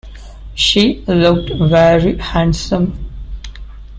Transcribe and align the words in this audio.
She 0.55 1.03
looked 1.05 1.51
very 1.69 2.17
handsome. 2.17 2.97